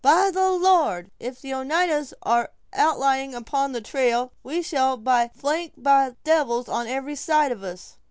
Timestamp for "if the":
1.19-1.53